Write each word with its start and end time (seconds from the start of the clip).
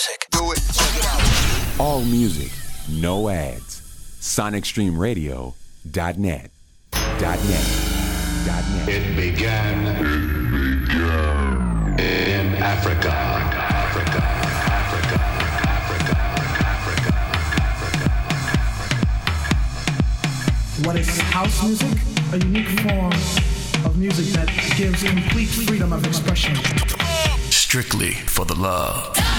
music. 0.00 0.26
Do 0.30 0.52
it. 0.52 0.60
All 1.78 2.00
music, 2.02 2.52
no 2.88 3.28
ads. 3.28 3.82
SonicStreamRadio.net. 4.20 6.16
.net. 6.16 6.50
.net. 7.20 8.88
It 8.88 9.14
began, 9.16 9.86
in 11.98 12.54
Africa. 12.56 13.10
Africa. 13.10 14.22
Africa. 14.80 15.20
Africa. 15.68 16.16
Africa. 16.64 17.12
What 20.86 20.96
is 20.96 21.20
house 21.20 21.62
music? 21.62 21.98
A 22.32 22.38
unique 22.38 22.68
form 22.80 23.12
of 23.84 23.98
music 23.98 24.26
that 24.32 24.48
gives 24.78 25.02
complete 25.02 25.48
freedom 25.48 25.92
of 25.92 26.06
expression. 26.06 26.54
Strictly 27.50 28.12
for 28.12 28.44
the 28.46 28.54
love. 28.54 29.29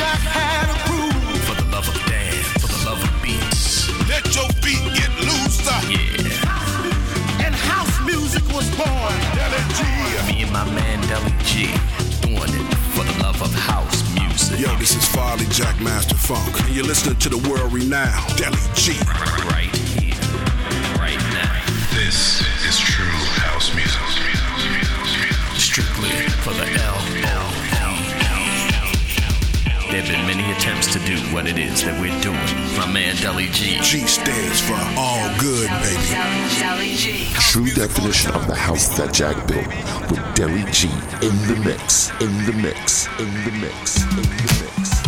Just 0.00 0.24
had 0.32 0.66
a 0.72 0.76
groove. 0.88 1.40
For 1.44 1.56
the 1.60 1.68
love 1.70 1.86
of 1.88 1.98
dance. 2.08 2.48
For 2.56 2.68
the 2.72 2.80
love 2.88 3.00
of 3.04 3.12
beats. 3.22 3.92
Let 4.08 4.24
your 4.34 4.48
beat 4.64 4.80
get 4.96 5.12
loose. 5.20 5.60
Uh. 5.68 5.76
Yeah. 5.92 7.44
And 7.44 7.54
house 7.54 7.92
music 8.06 8.44
was 8.56 8.64
born. 8.80 9.16
Deli 9.36 9.60
G. 9.76 9.80
Me 10.32 10.42
and 10.44 10.52
my 10.52 10.64
man 10.72 11.00
Deli 11.06 11.34
G. 11.44 11.68
Doing 12.24 12.48
it 12.48 12.68
for 12.96 13.04
the 13.04 13.12
love 13.22 13.40
of 13.42 13.52
house 13.52 14.00
music. 14.16 14.58
Yo, 14.58 14.74
this 14.76 14.96
is 14.96 15.04
Farley 15.04 15.44
Jackmaster 15.52 16.16
Funk. 16.16 16.58
And 16.64 16.74
you're 16.74 16.86
listening 16.86 17.18
to 17.18 17.28
the 17.28 17.40
world 17.48 17.70
renowned 17.72 18.36
Deli 18.36 18.56
G. 18.74 18.96
Right 19.52 19.74
here. 20.00 20.16
Right 20.96 21.20
now. 21.36 21.60
This 21.92 22.40
is 22.64 22.78
true 22.78 23.04
house 23.44 23.74
music. 23.74 24.00
Strictly 25.60 26.08
for 26.40 26.54
the 26.54 26.64
L 26.64 26.94
O 26.96 27.00
There 27.12 27.19
have 30.00 30.16
been 30.16 30.26
many 30.26 30.50
attempts 30.52 30.92
to 30.92 30.98
do 31.00 31.16
what 31.34 31.46
it 31.46 31.58
is 31.58 31.82
that 31.84 32.00
we're 32.00 32.18
doing. 32.20 32.38
My 32.76 32.90
man 32.90 33.16
Deli 33.16 33.46
G. 33.46 33.78
G 33.82 34.06
stands 34.06 34.60
for 34.60 34.78
all 34.96 35.28
good, 35.38 35.68
baby. 35.82 37.28
True 37.34 37.68
definition 37.70 38.32
of 38.32 38.46
the 38.46 38.54
house 38.54 38.96
that 38.96 39.12
Jack 39.12 39.36
built 39.46 39.66
with 40.10 40.34
Deli 40.34 40.64
G 40.72 40.88
in 41.20 41.36
the 41.48 41.60
mix, 41.64 42.10
in 42.20 42.32
the 42.46 42.52
mix, 42.52 43.08
in 43.18 43.32
the 43.44 43.52
mix, 43.60 44.02
in 44.02 44.22
the 44.22 44.74
mix. 44.78 44.99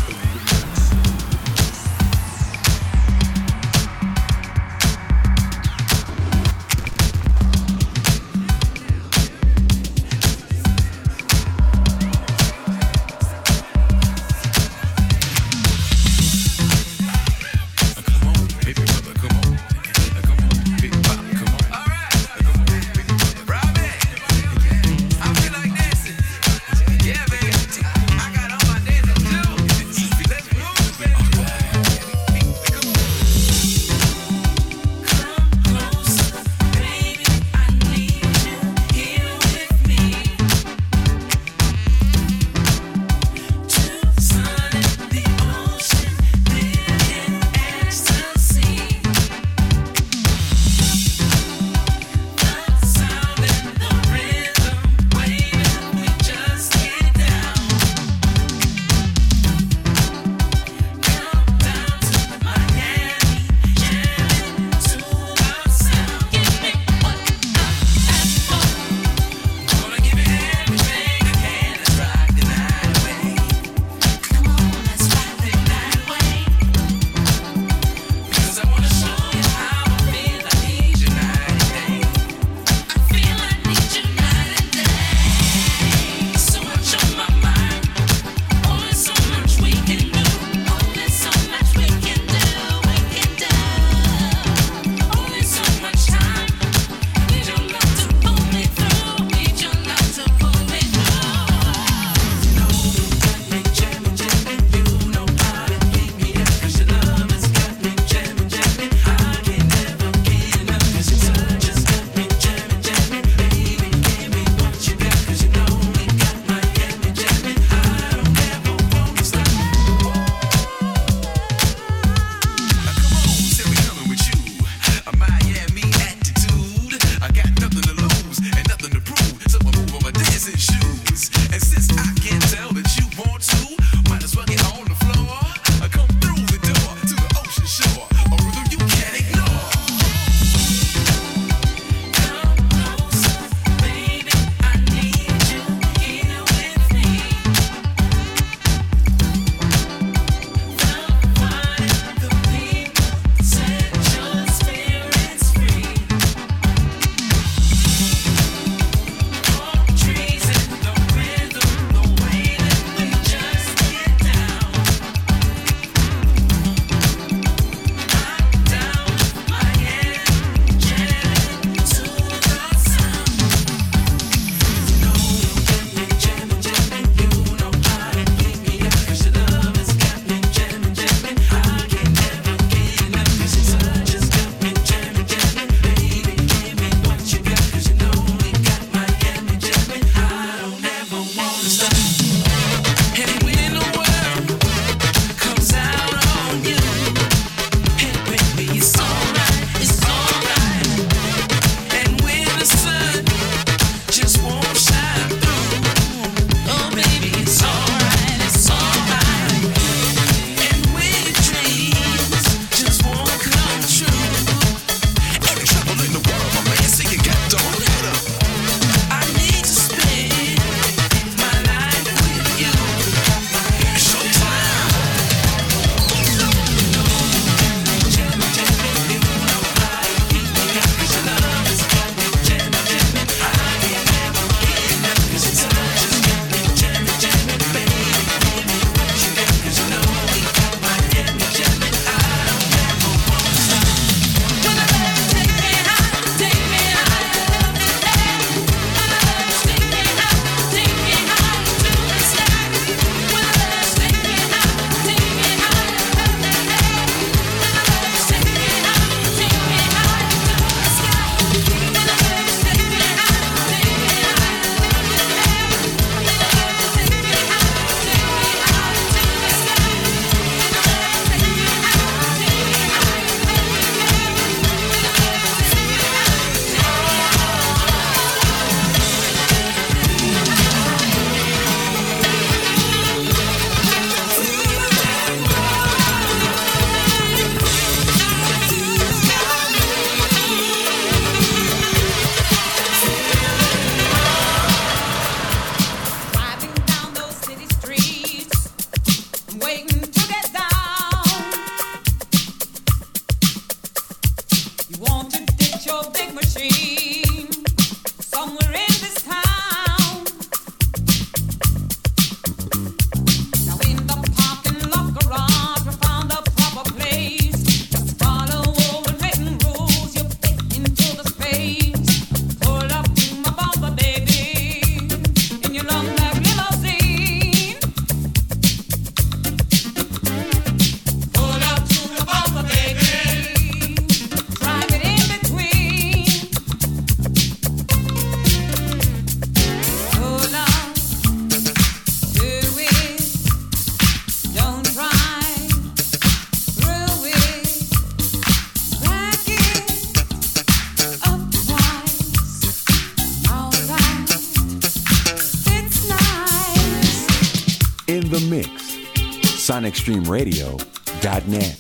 SonicStreamRadio.net. 360.03 361.79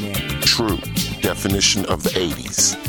.net. 0.00 0.42
True 0.42 0.78
definition 1.20 1.84
of 1.86 2.02
the 2.02 2.10
80s. 2.10 2.79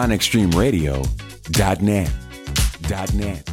sonicstreamradio.net. 0.00 2.08
.net. 3.12 3.49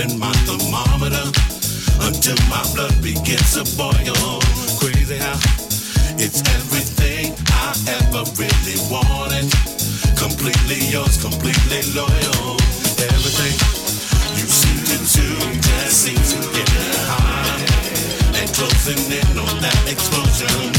in 0.00 0.18
my 0.18 0.32
thermometer 0.42 1.26
until 2.02 2.34
my 2.50 2.62
blood 2.74 2.94
begins 3.02 3.54
to 3.54 3.62
boil. 3.78 4.40
Crazy 4.82 5.18
how 5.18 5.38
it's 6.18 6.42
everything 6.50 7.34
I 7.46 7.70
ever 8.02 8.26
really 8.34 8.78
wanted. 8.90 9.46
Completely 10.18 10.82
yours, 10.90 11.20
completely 11.22 11.82
loyal. 11.94 12.58
Everything 12.98 13.54
you 14.34 14.46
seem 14.50 14.78
to 14.90 14.98
do 14.98 15.28
just 15.62 16.02
seems 16.02 16.32
to 16.34 16.40
get 16.42 16.70
high 17.06 17.62
and 18.34 18.50
closing 18.50 18.98
in 19.14 19.30
on 19.38 19.56
that 19.62 19.78
explosion. 19.86 20.74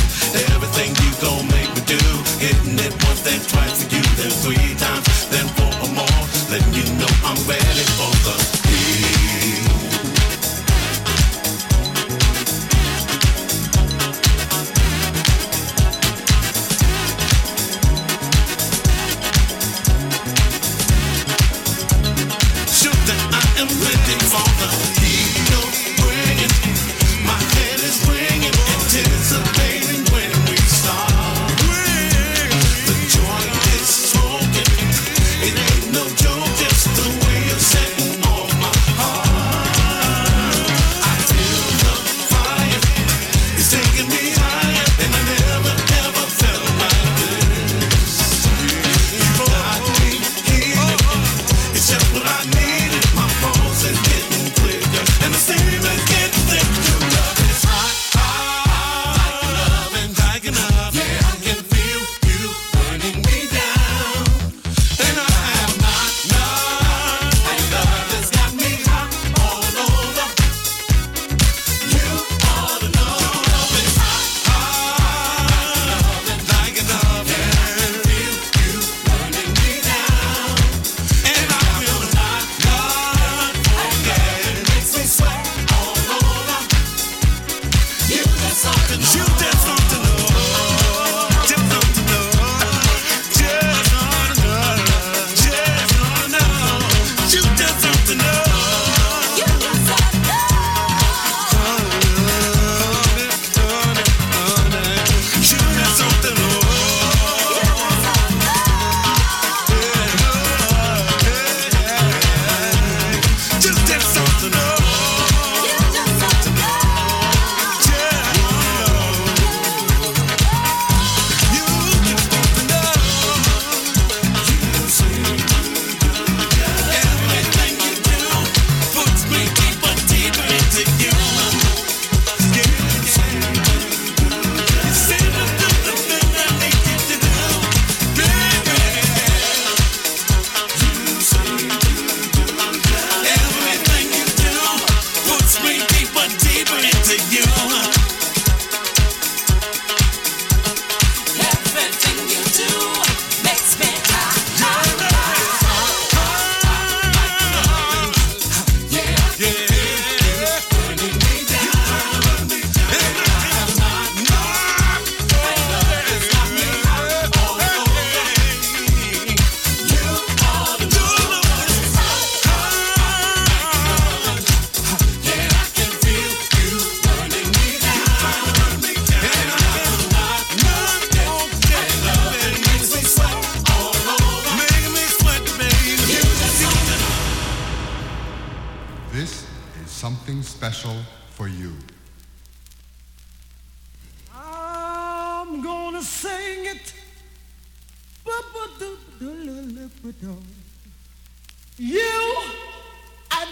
Everything 0.52 0.92
you 1.00 1.12
gon' 1.24 1.48
make 1.56 1.72
me 1.72 1.82
do, 1.88 2.02
hitting 2.44 2.80
it 2.84 2.94
once, 3.08 3.22
then 3.24 3.40
twice 3.48 3.80
for 3.80 3.88
you, 3.96 4.04
then 4.20 4.34
three 4.44 4.76
times, 4.76 5.08
then 5.32 5.48
four 5.56 5.72
or 5.88 5.92
more, 5.96 6.22
letting 6.52 6.74
you 6.76 6.86
know 7.00 7.12
I'm 7.24 7.40
ready 7.48 7.86
for. 7.96 8.15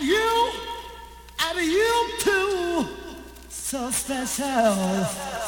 You 0.04 0.52
and 1.39 1.60
you 1.60 2.10
too, 2.20 2.88
so 3.50 3.89
special. 3.92 5.42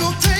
to 0.00 0.20
take. 0.20 0.39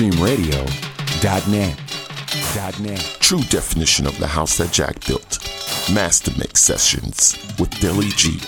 SonicStreamRadio.net. 0.00 2.80
.net. 2.80 3.16
True 3.20 3.42
definition 3.50 4.06
of 4.06 4.18
the 4.18 4.26
house 4.26 4.56
that 4.56 4.72
Jack 4.72 5.06
built. 5.06 5.38
Master 5.92 6.32
Mix 6.38 6.62
Sessions 6.62 7.36
with 7.58 7.68
Dilly 7.80 8.08
G. 8.16 8.40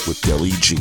with 0.07 0.19
Deli 0.23 0.53
G. 0.53 0.79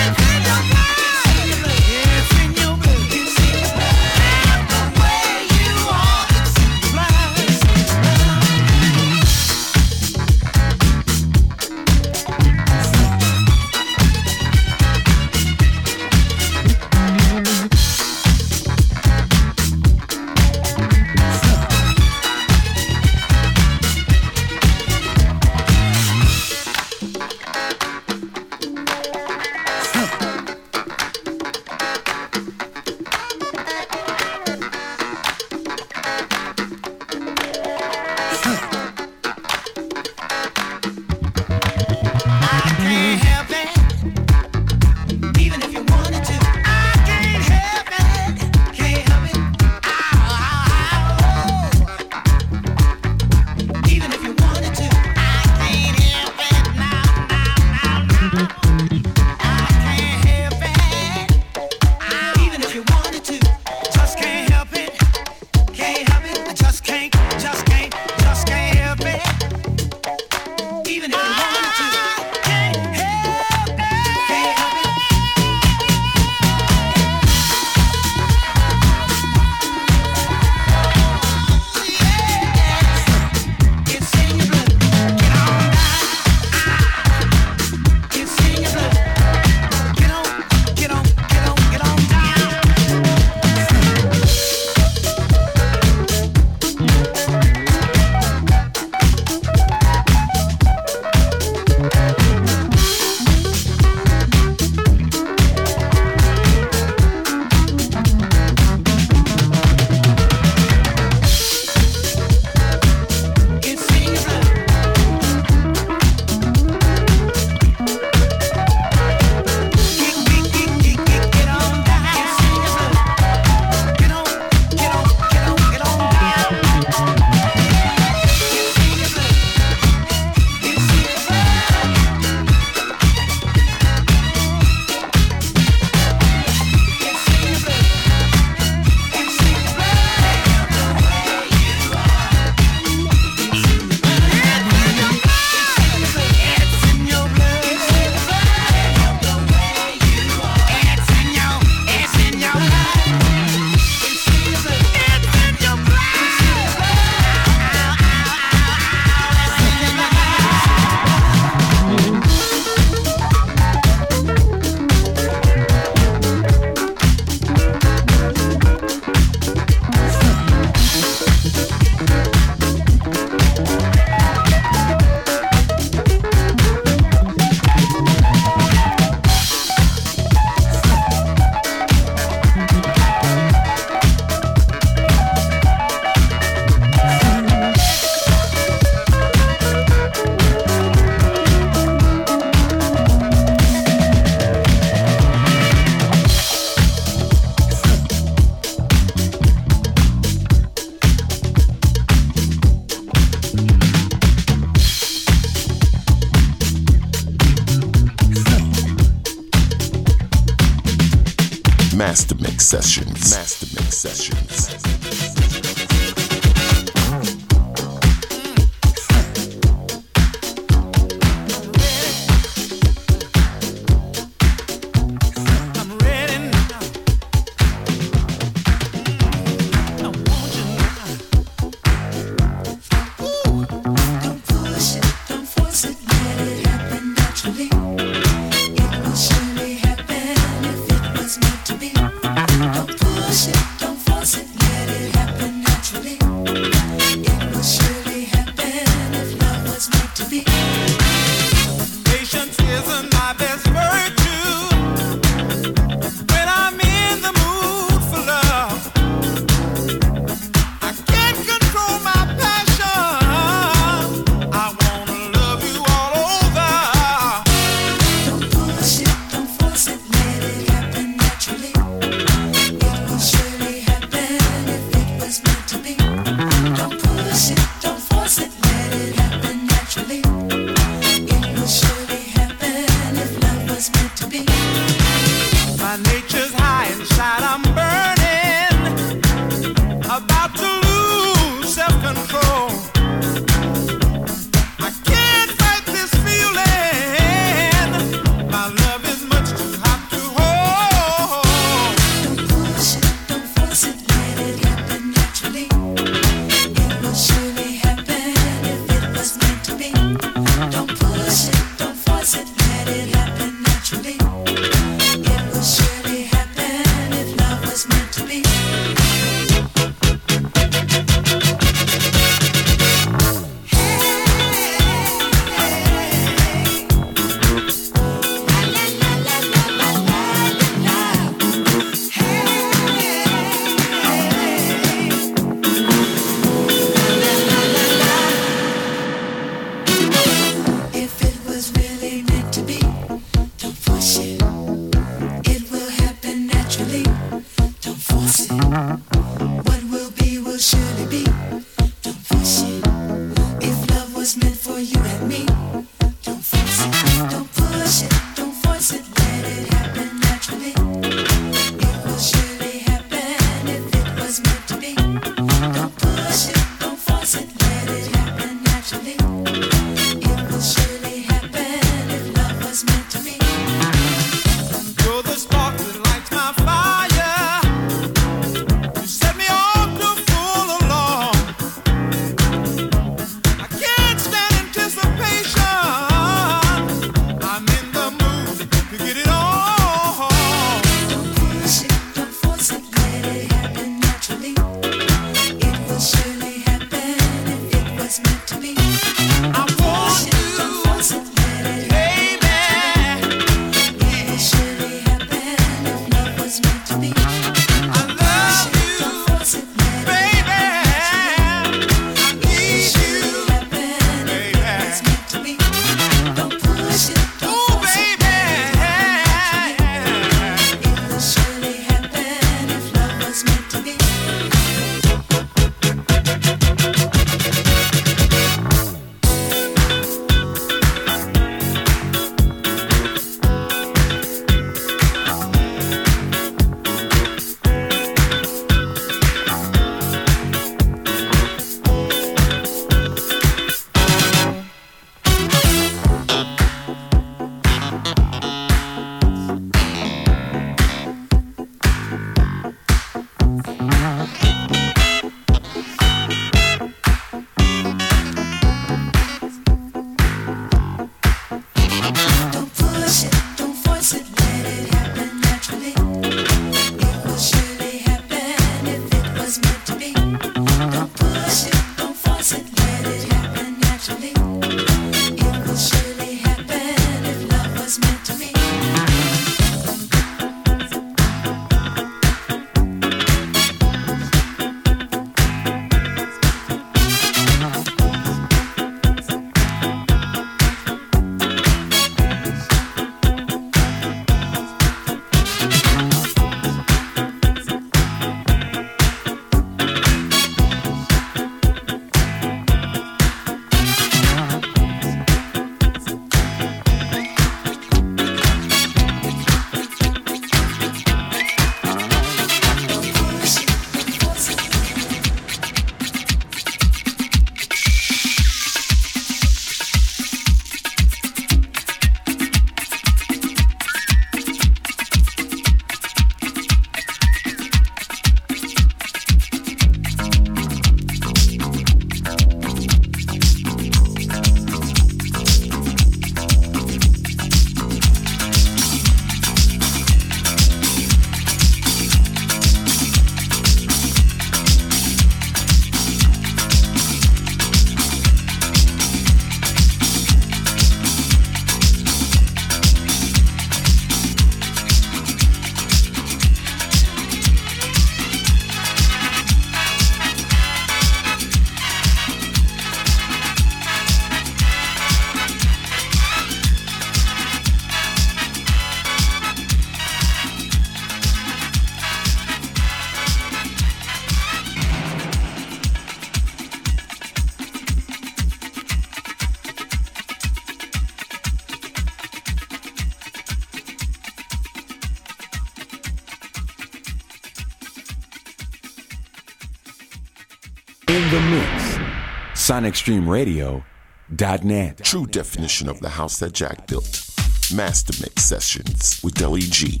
SonicStreamRadio.net. 592.72 595.04
True 595.04 595.26
definition 595.26 595.90
of 595.90 596.00
the 596.00 596.08
house 596.08 596.38
that 596.38 596.54
Jack 596.54 596.86
built. 596.86 597.28
Master 597.74 598.14
Mix 598.22 598.44
Sessions 598.44 599.20
with 599.22 599.34
Deli 599.34 599.60
G. 599.60 600.00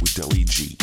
With 0.00 0.14
Deli 0.14 0.42
G. 0.42 0.76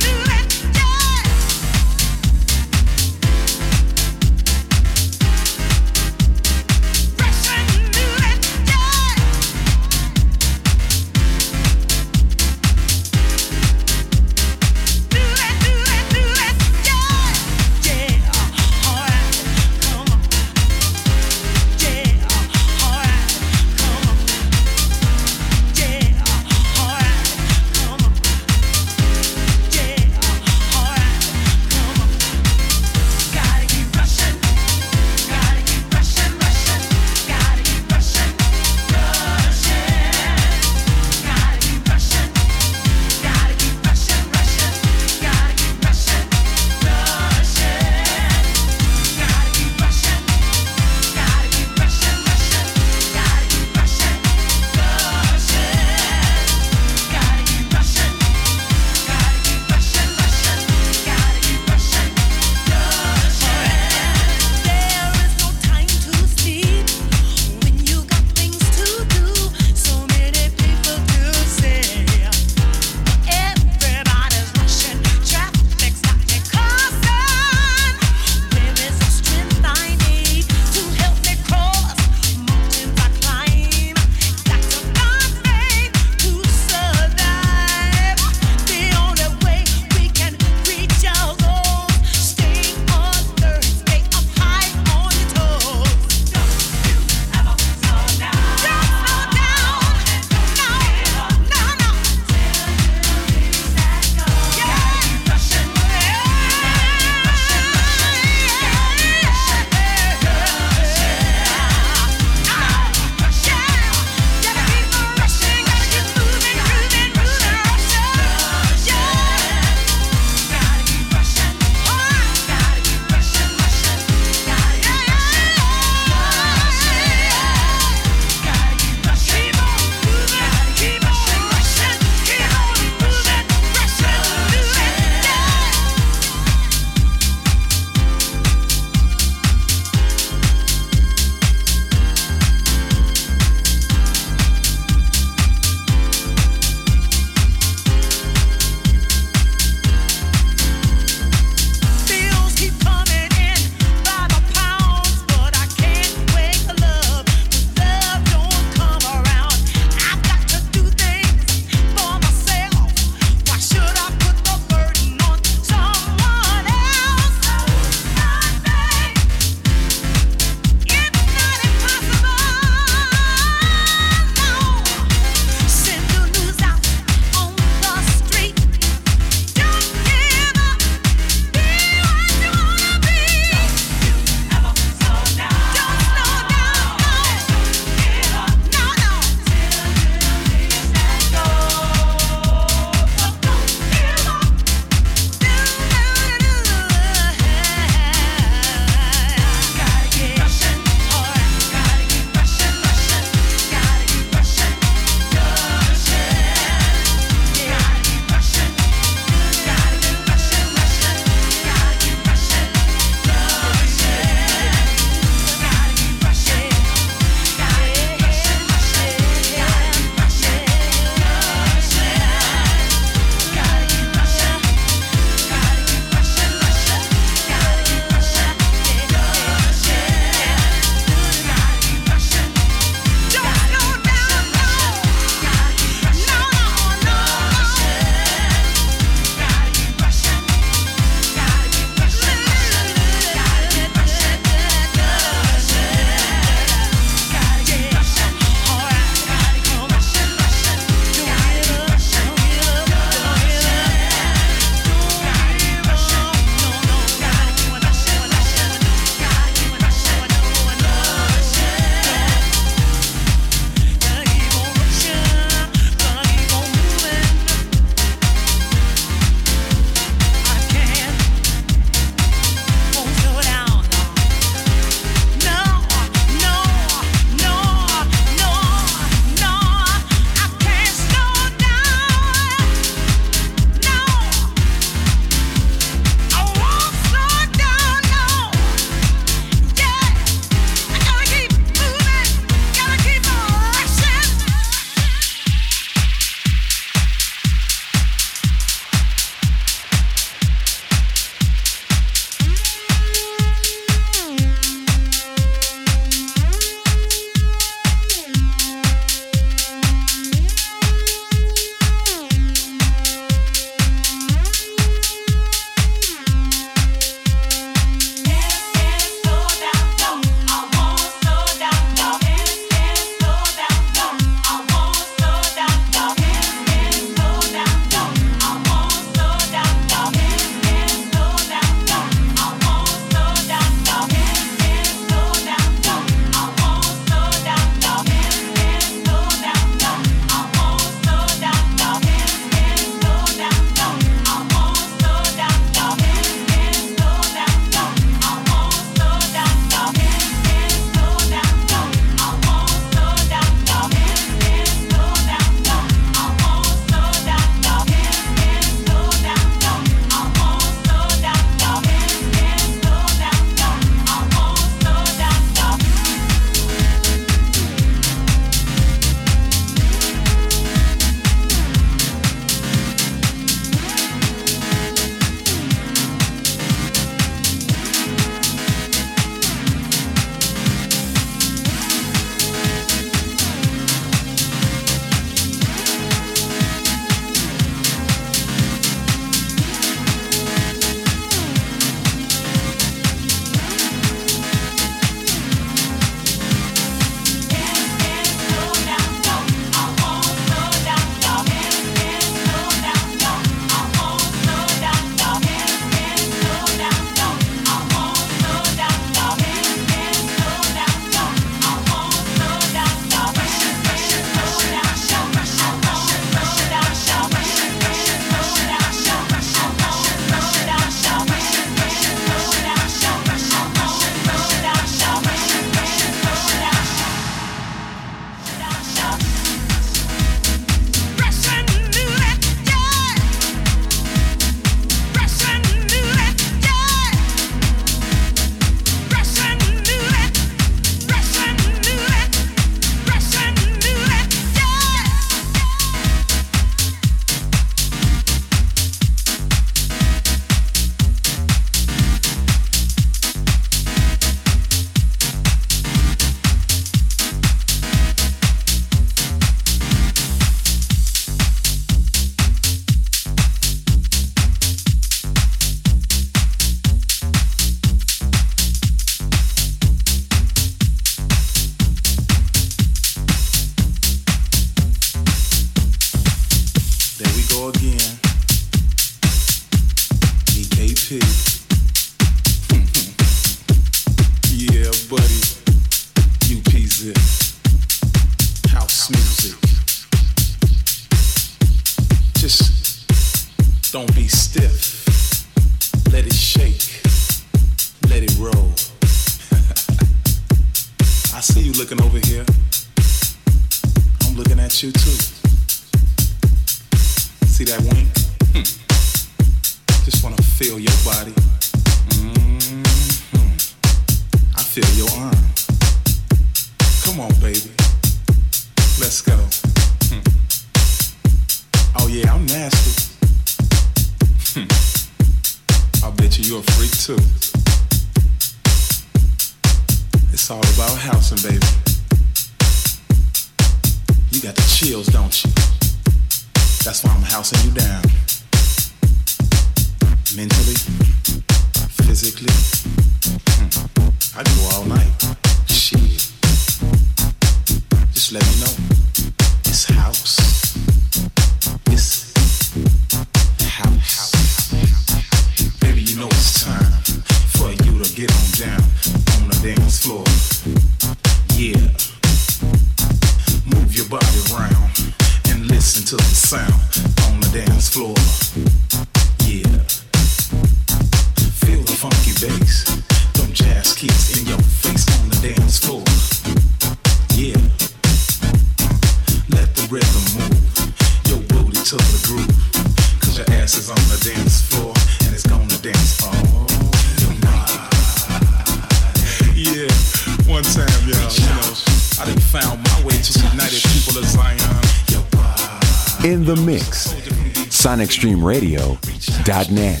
extremeradio.net. 598.08 600.00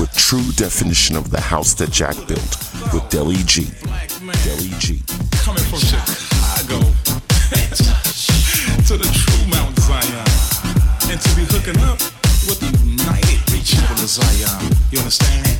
With 0.00 0.10
true 0.16 0.50
definition 0.52 1.16
of 1.16 1.30
the 1.30 1.40
house 1.40 1.74
that 1.74 1.90
Jack 1.90 2.16
built 2.26 2.56
with 2.94 3.06
Deli 3.10 3.36
G. 3.44 3.66
Deli 4.42 4.70
G. 4.80 5.02
Coming 5.44 5.62
from 5.64 5.80
Chicago 5.80 6.80
to 8.88 8.96
the 8.96 9.04
true 9.12 9.46
Mount 9.52 9.78
Zion 9.80 10.24
and 11.12 11.20
to 11.20 11.28
be 11.36 11.44
hooking 11.44 11.76
up 11.82 12.00
with 12.48 12.58
the 12.60 12.72
United 12.88 13.50
Reachable 13.52 14.06
Zion. 14.06 14.72
You 14.90 14.98
understand? 15.00 15.51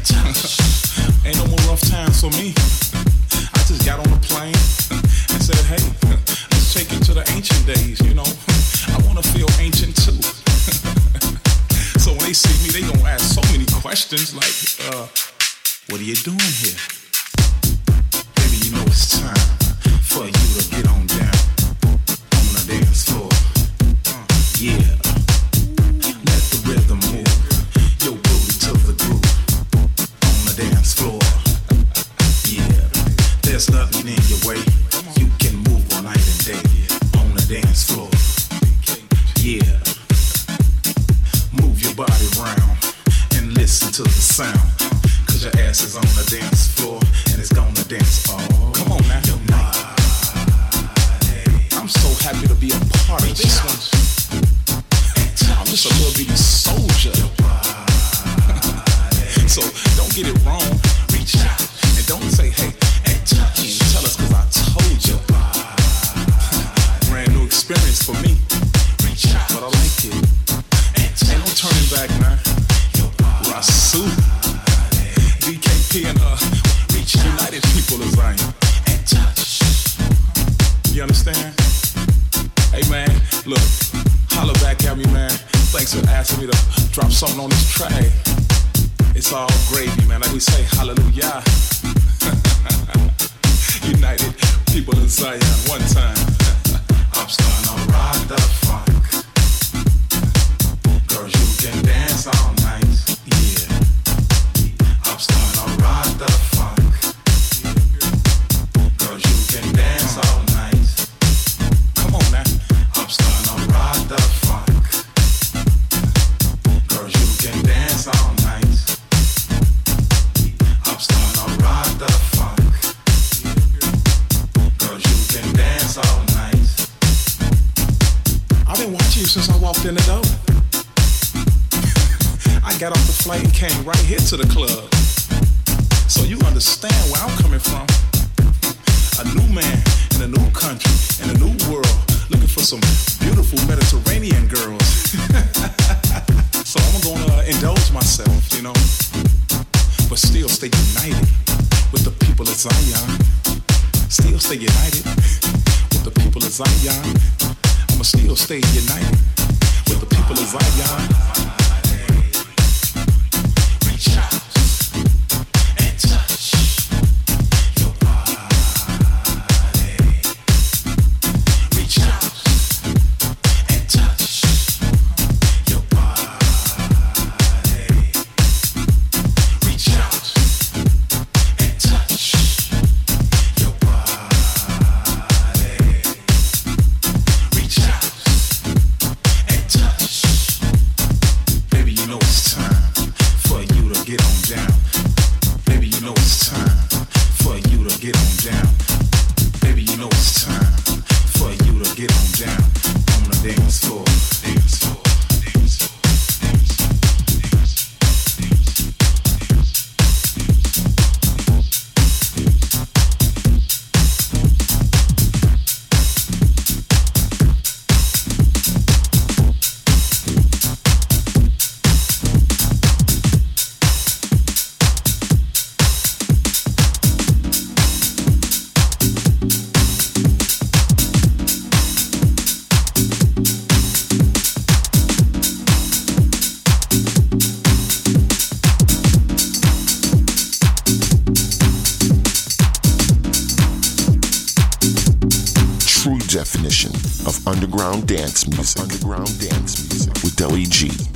Dance 248.16 248.46
music. 248.46 248.82
underground 248.82 249.40
dance 249.40 249.88
music 249.90 250.12
with 250.22 250.36
Deli 250.36 250.64
G. 250.64 251.11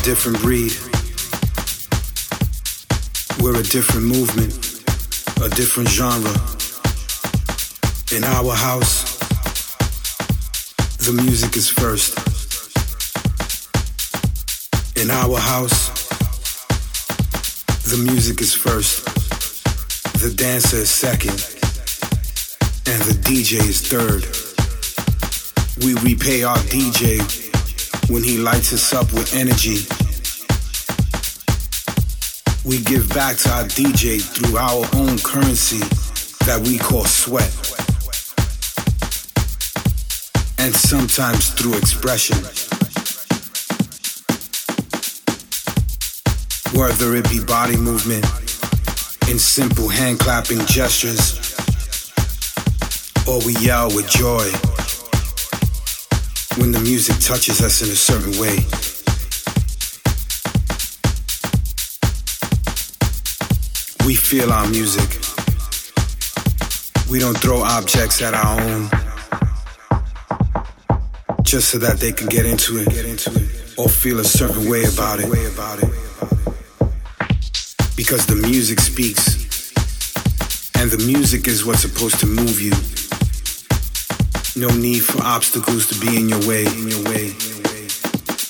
a 0.00 0.04
different 0.04 0.38
breed. 0.40 0.72
We're 3.42 3.58
a 3.58 3.62
different 3.62 4.06
movement, 4.06 4.52
a 5.42 5.48
different 5.54 5.88
genre. 5.88 6.30
In 8.16 8.24
our 8.24 8.54
house, 8.54 9.18
the 10.98 11.12
music 11.12 11.56
is 11.56 11.68
first. 11.68 12.16
In 14.96 15.10
our 15.10 15.38
house, 15.38 15.90
the 17.90 17.98
music 17.98 18.40
is 18.40 18.54
first. 18.54 19.04
The 20.20 20.32
dancer 20.34 20.76
is 20.76 20.90
second. 20.90 21.38
And 22.86 23.02
the 23.02 23.16
DJ 23.22 23.58
is 23.58 23.80
third. 23.80 24.24
We 25.84 25.94
repay 25.94 26.42
our 26.44 26.58
DJ 26.68 27.39
when 28.10 28.24
he 28.24 28.38
lights 28.38 28.72
us 28.72 28.92
up 28.92 29.12
with 29.12 29.34
energy. 29.34 29.86
We 32.68 32.82
give 32.82 33.08
back 33.10 33.36
to 33.38 33.50
our 33.50 33.64
DJ 33.64 34.20
through 34.20 34.58
our 34.58 34.84
own 34.94 35.16
currency 35.18 35.78
that 36.44 36.60
we 36.66 36.76
call 36.76 37.04
sweat. 37.04 37.50
And 40.58 40.74
sometimes 40.74 41.50
through 41.50 41.78
expression. 41.78 42.36
Whether 46.76 47.14
it 47.14 47.30
be 47.30 47.44
body 47.44 47.76
movement, 47.76 48.24
in 49.30 49.38
simple 49.38 49.88
hand 49.88 50.18
clapping 50.18 50.66
gestures, 50.66 51.38
or 53.28 53.38
we 53.46 53.54
yell 53.64 53.94
with 53.94 54.10
joy 54.10 54.50
when 56.60 56.72
the 56.72 56.80
music 56.80 57.16
touches 57.20 57.62
us 57.62 57.80
in 57.80 57.88
a 57.88 57.96
certain 57.96 58.38
way. 58.38 58.56
We 64.06 64.14
feel 64.14 64.52
our 64.52 64.68
music. 64.68 65.08
We 67.10 67.18
don't 67.18 67.38
throw 67.38 67.62
objects 67.62 68.20
at 68.20 68.34
our 68.34 68.60
own 68.60 68.90
just 71.42 71.70
so 71.70 71.78
that 71.78 71.98
they 71.98 72.12
can 72.12 72.28
get 72.28 72.44
into 72.44 72.76
it 72.76 73.78
or 73.78 73.88
feel 73.88 74.20
a 74.20 74.24
certain 74.24 74.68
way 74.68 74.84
about 74.84 75.18
it. 75.18 75.90
Because 77.96 78.26
the 78.26 78.36
music 78.36 78.80
speaks 78.80 79.72
and 80.76 80.90
the 80.90 81.02
music 81.06 81.48
is 81.48 81.64
what's 81.64 81.80
supposed 81.80 82.20
to 82.20 82.26
move 82.26 82.60
you. 82.60 82.99
No 84.60 84.68
need 84.76 85.00
for 85.00 85.22
obstacles 85.22 85.86
to 85.88 85.98
be 86.04 86.18
in 86.18 86.28
your 86.28 86.46
way, 86.46 86.66
in 86.66 86.86
your 86.86 87.02
way. 87.04 87.32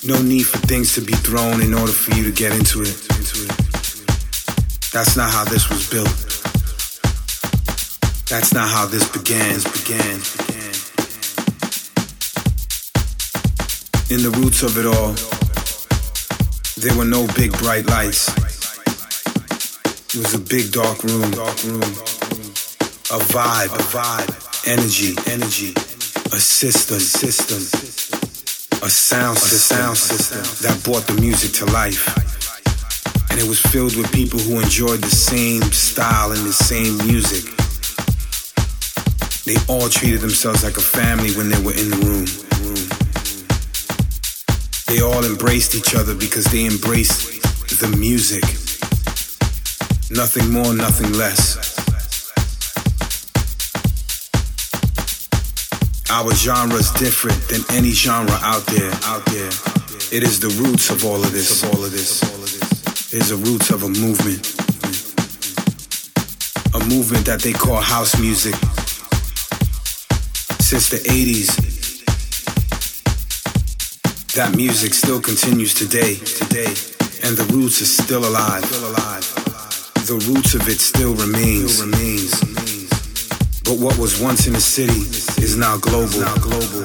No 0.03 0.21
need 0.21 0.43
for 0.43 0.57
things 0.67 0.93
to 0.95 0.99
be 1.01 1.13
thrown 1.13 1.61
in 1.61 1.73
order 1.73 1.93
for 1.93 2.13
you 2.17 2.25
to 2.25 2.31
get 2.33 2.51
into 2.51 2.81
it. 2.81 2.99
That's 4.91 5.15
not 5.15 5.31
how 5.31 5.45
this 5.45 5.69
was 5.69 5.89
built. 5.89 6.11
That's 8.27 8.53
not 8.53 8.67
how 8.67 8.87
this 8.87 9.07
began. 9.07 9.55
began. 9.71 10.19
In 14.11 14.21
the 14.21 14.31
roots 14.35 14.63
of 14.63 14.77
it 14.77 14.85
all, 14.85 15.15
there 16.75 16.97
were 16.97 17.05
no 17.09 17.25
big 17.37 17.57
bright 17.59 17.85
lights. 17.85 18.27
It 20.13 20.19
was 20.19 20.33
a 20.33 20.39
big 20.39 20.73
dark 20.73 21.05
room, 21.05 21.31
dark 21.31 21.63
room. 21.63 21.79
A 23.15 23.19
vibe, 23.31 23.73
a 23.73 23.83
vibe, 23.95 24.67
energy, 24.67 25.15
energy, 25.31 25.73
a 26.33 26.39
system, 26.39 26.99
system, 26.99 27.57
a 28.83 28.89
sound, 28.89 29.37
a 29.37 29.41
sound 29.41 29.97
system 29.97 30.39
that 30.65 30.81
brought 30.83 31.05
the 31.07 31.13
music 31.19 31.51
to 31.51 31.65
life. 31.73 32.07
And 33.29 33.39
it 33.39 33.47
was 33.47 33.59
filled 33.59 33.97
with 33.97 34.11
people 34.13 34.39
who 34.39 34.59
enjoyed 34.59 35.01
the 35.01 35.09
same 35.09 35.61
style 35.71 36.31
and 36.31 36.45
the 36.45 36.53
same 36.53 36.95
music. 37.05 37.43
They 39.43 39.57
all 39.67 39.89
treated 39.89 40.21
themselves 40.21 40.63
like 40.63 40.77
a 40.77 40.81
family 40.81 41.31
when 41.33 41.49
they 41.49 41.59
were 41.59 41.75
in 41.75 41.89
the 41.89 41.99
room. 42.07 42.27
They 44.87 45.01
all 45.01 45.25
embraced 45.25 45.75
each 45.75 45.95
other 45.95 46.15
because 46.15 46.45
they 46.45 46.65
embraced 46.65 47.41
the 47.79 47.87
music. 47.97 48.43
Nothing 50.11 50.51
more, 50.51 50.73
nothing 50.73 51.11
less. 51.13 51.80
Our 56.11 56.35
genre 56.35 56.75
is 56.75 56.91
different 56.91 57.39
than 57.47 57.61
any 57.69 57.91
genre 57.91 58.37
out 58.41 58.65
there. 58.65 58.91
Out 59.05 59.25
there, 59.27 59.47
it 60.11 60.23
is 60.23 60.41
the 60.41 60.49
roots 60.61 60.89
of 60.89 61.05
all 61.05 61.23
of 61.23 61.31
this. 61.31 61.63
Of 61.63 61.73
all 61.73 61.85
of 61.85 61.91
this, 61.91 62.21
it 63.13 63.21
is 63.21 63.29
the 63.29 63.37
roots 63.37 63.69
of 63.69 63.83
a 63.83 63.87
movement. 63.87 64.43
A 66.75 66.79
movement 66.93 67.25
that 67.25 67.39
they 67.41 67.53
call 67.53 67.79
house 67.79 68.19
music. 68.19 68.55
Since 70.59 70.89
the 70.89 70.97
80s, 70.97 72.03
that 74.33 74.53
music 74.53 74.93
still 74.93 75.21
continues 75.21 75.73
today. 75.73 76.15
Today, 76.15 76.75
and 77.23 77.37
the 77.37 77.47
roots 77.53 77.81
are 77.81 77.85
still 77.85 78.25
alive. 78.27 78.65
Still 78.65 78.89
alive. 78.91 79.23
The 80.07 80.15
roots 80.27 80.55
of 80.55 80.67
it 80.67 80.79
still 80.79 81.13
remains. 81.13 81.75
Still 81.75 81.85
remains. 81.85 82.60
But 83.71 83.79
what 83.79 83.97
was 83.97 84.19
once 84.19 84.47
in 84.47 84.53
the 84.53 84.59
city 84.59 84.99
is 85.41 85.55
now 85.55 85.77
global. 85.77 86.19
Now 86.19 86.35
global. 86.35 86.83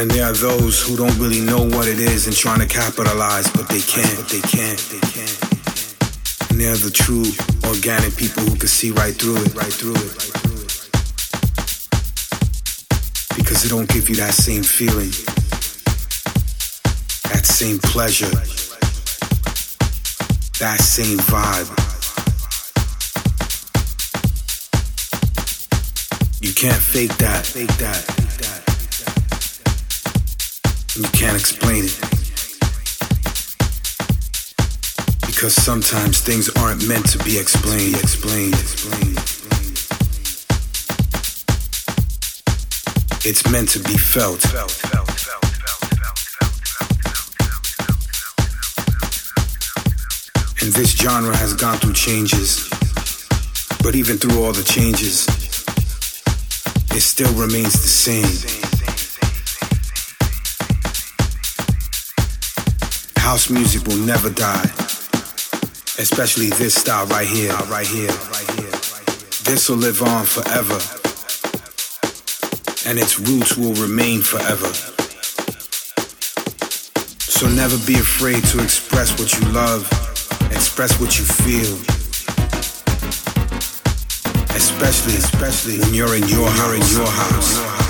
And 0.00 0.10
there 0.10 0.24
are 0.24 0.32
those 0.32 0.80
who 0.80 0.96
don't 0.96 1.14
really 1.18 1.42
know 1.42 1.60
what 1.76 1.88
it 1.88 1.98
is 1.98 2.26
and 2.26 2.34
trying 2.34 2.60
to 2.60 2.66
capitalize, 2.66 3.52
but 3.52 3.68
they 3.68 3.82
can't. 3.82 4.16
But 4.16 4.30
they 4.30 4.40
can't. 4.40 4.80
They 4.88 5.00
can't. 5.12 6.50
And 6.50 6.58
they're 6.58 6.74
the 6.74 6.90
true 6.90 7.28
organic 7.68 8.16
people 8.16 8.42
who 8.42 8.56
can 8.56 8.68
see 8.68 8.90
right 8.90 9.14
through 9.14 9.36
it. 9.44 9.54
Right 9.54 9.74
through 9.74 10.00
it. 10.00 10.32
Because 13.36 13.62
it 13.62 13.68
don't 13.68 13.90
give 13.90 14.08
you 14.08 14.16
that 14.16 14.32
same 14.32 14.62
feeling, 14.62 15.12
that 17.28 17.44
same 17.44 17.78
pleasure, 17.78 18.32
that 20.60 20.80
same 20.80 21.18
vibe. 21.18 21.68
You 26.40 26.52
can't 26.54 26.80
fake 26.80 27.16
that. 27.18 27.44
Fake 27.44 27.76
that. 27.78 28.04
You 30.96 31.08
can't 31.08 31.36
explain 31.36 31.84
it. 31.84 32.00
Because 35.26 35.54
sometimes 35.54 36.20
things 36.20 36.48
aren't 36.56 36.86
meant 36.86 37.08
to 37.10 37.18
be 37.24 37.38
explained. 37.38 37.96
Explained. 37.96 38.54
Explained. 38.54 39.18
It's 43.26 43.50
meant 43.50 43.70
to 43.70 43.80
be 43.80 43.96
felt. 43.96 44.44
And 50.64 50.72
this 50.72 50.92
genre 50.96 51.36
has 51.36 51.52
gone 51.52 51.76
through 51.76 51.92
changes. 51.92 52.66
But 53.82 53.94
even 53.94 54.16
through 54.16 54.42
all 54.42 54.52
the 54.52 54.64
changes, 54.64 55.26
it 56.90 57.02
still 57.02 57.30
remains 57.34 57.74
the 57.74 57.86
same. 57.86 58.24
House 63.18 63.50
music 63.50 63.86
will 63.86 63.98
never 64.06 64.30
die. 64.30 64.64
Especially 65.98 66.48
this 66.48 66.74
style 66.74 67.04
right 67.08 67.26
here, 67.26 67.52
right 67.68 67.86
here. 67.86 68.16
This 69.44 69.68
will 69.68 69.76
live 69.76 70.00
on 70.00 70.24
forever. 70.24 70.80
And 72.88 72.98
its 72.98 73.20
roots 73.20 73.58
will 73.58 73.74
remain 73.74 74.22
forever. 74.22 74.72
So 77.20 77.48
never 77.48 77.76
be 77.86 77.96
afraid 78.00 78.42
to 78.44 78.62
express 78.62 79.12
what 79.18 79.30
you 79.38 79.46
love, 79.52 79.84
express 80.54 80.98
what 81.00 81.18
you 81.18 81.24
feel. 81.24 81.74
Especially, 84.54 85.16
especially 85.16 85.78
when 85.80 85.94
you're 85.94 86.14
in 86.14 86.28
your 86.28 86.48
house, 86.48 86.74
in 86.74 86.96
your 86.96 87.06
house. 87.06 87.83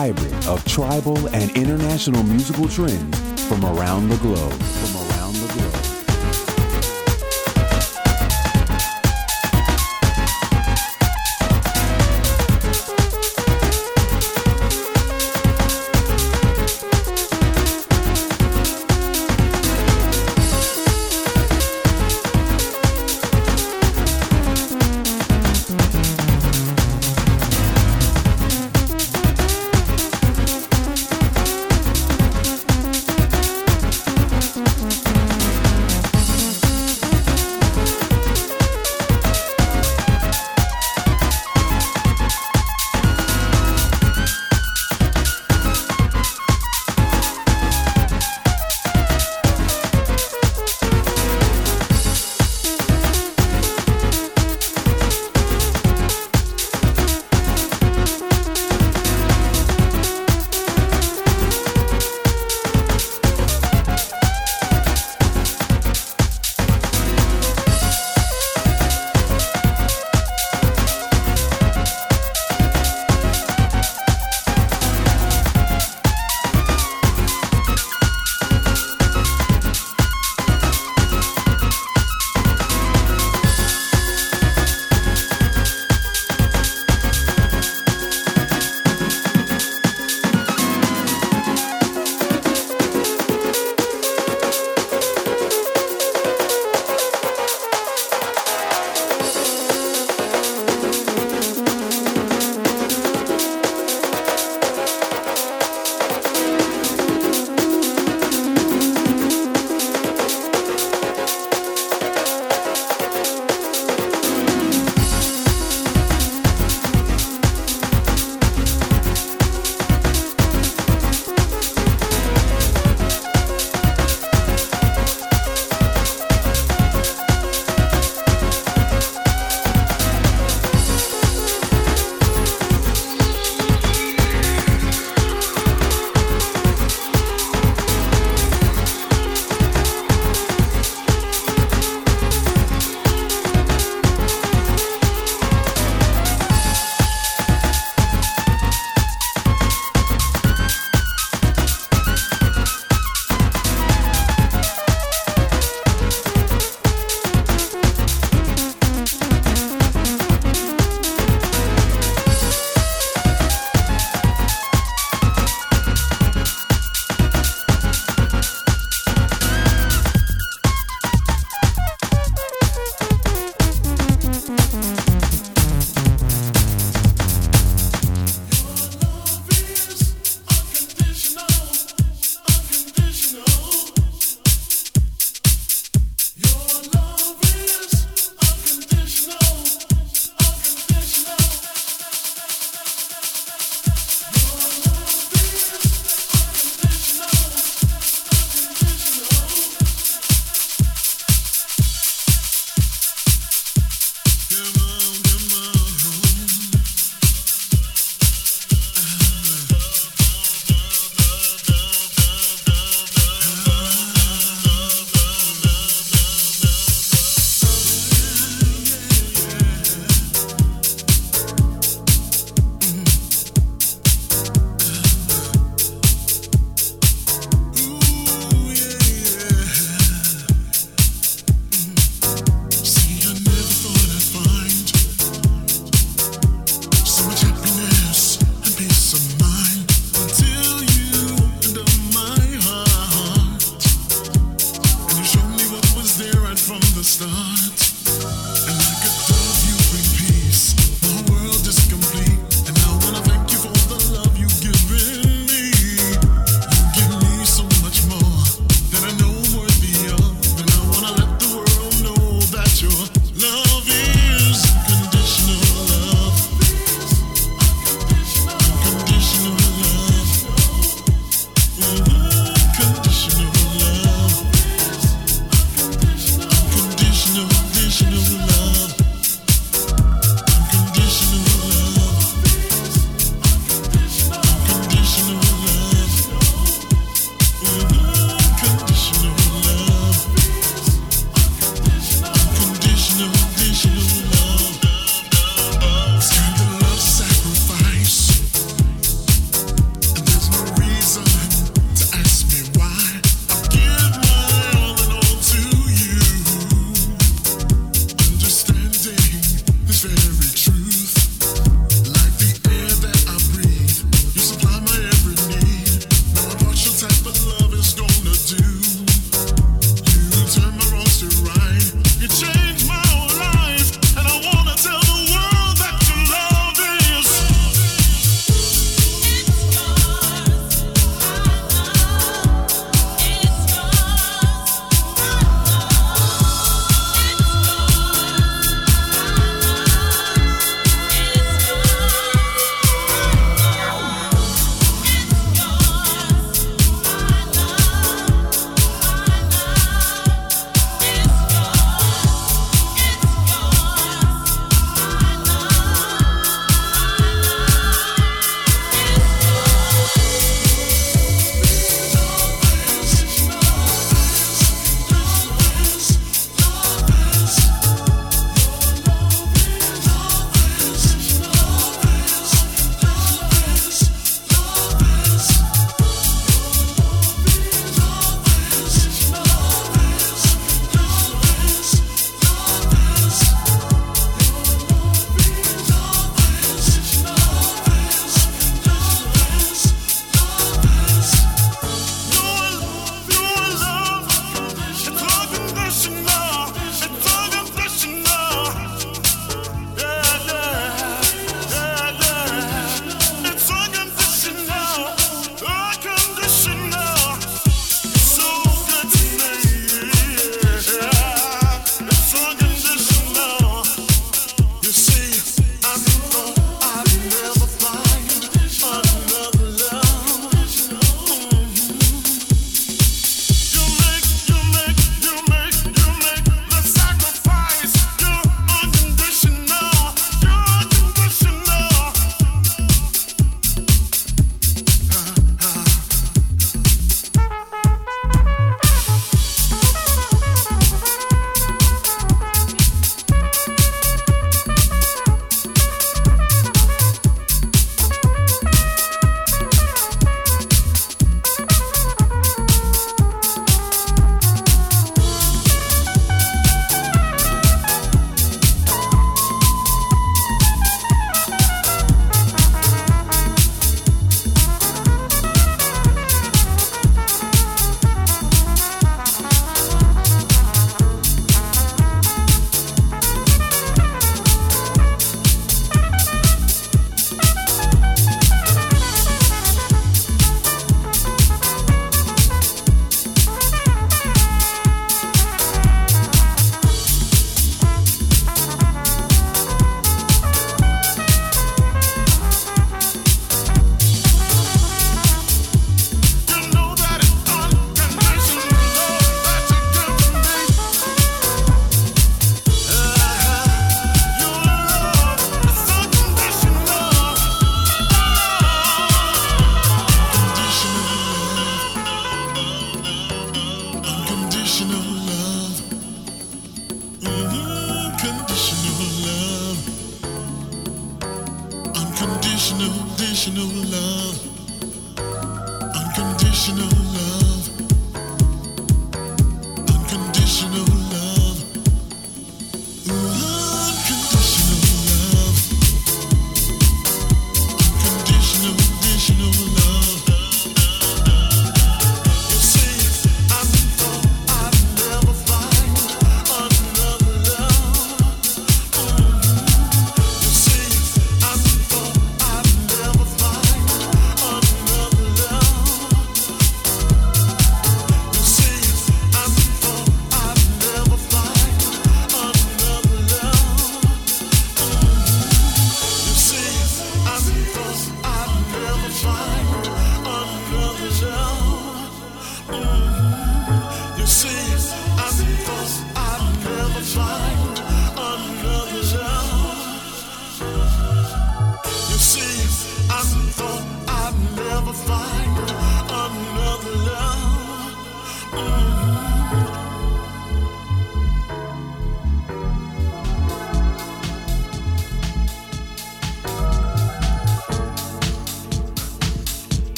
Hybrid 0.00 0.32
of 0.46 0.64
tribal 0.64 1.28
and 1.34 1.50
international 1.54 2.22
musical 2.22 2.66
trends 2.66 3.44
from 3.44 3.62
around 3.66 4.08
the 4.08 4.16
globe. 4.16 4.89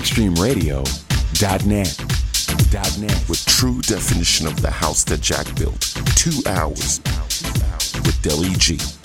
SonicStreamRadio.net. 0.00 2.04
.net. 3.00 3.28
With 3.28 3.44
true 3.46 3.80
definition 3.82 4.46
of 4.46 4.62
the 4.62 4.70
house 4.70 5.04
that 5.04 5.20
Jack 5.20 5.46
built. 5.56 5.80
Two 6.16 6.40
hours 6.46 7.00
with. 8.04 8.18
Deli 8.22 8.50
G. 8.56 8.99